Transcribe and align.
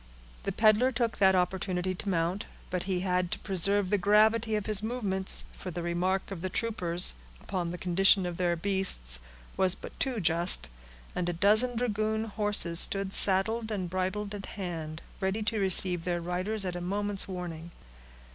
The 0.45 0.51
peddler 0.51 0.91
took 0.91 1.17
that 1.19 1.35
opportunity 1.35 1.93
to 1.93 2.09
mount, 2.09 2.47
but 2.71 2.81
he 2.89 3.01
had 3.01 3.29
to 3.29 3.37
preserve 3.37 3.91
the 3.91 3.99
gravity 3.99 4.55
of 4.55 4.65
his 4.65 4.81
movements, 4.81 5.45
for 5.53 5.69
the 5.69 5.83
remark 5.83 6.31
of 6.31 6.41
the 6.41 6.49
troopers 6.49 7.13
upon 7.39 7.69
the 7.69 7.77
condition 7.77 8.25
of 8.25 8.37
their 8.37 8.55
beasts 8.55 9.19
was 9.57 9.75
but 9.75 9.99
too 9.99 10.19
just, 10.19 10.71
and 11.13 11.29
a 11.29 11.33
dozen 11.33 11.75
dragoon 11.75 12.23
horses 12.23 12.79
stood 12.79 13.13
saddled 13.13 13.69
and 13.71 13.91
bridled 13.91 14.33
at 14.33 14.47
hand, 14.47 15.03
ready 15.19 15.43
to 15.43 15.59
receive 15.59 16.03
their 16.03 16.19
riders 16.19 16.65
at 16.65 16.75
a 16.75 16.81
moment's 16.81 17.27
warning. 17.27 17.69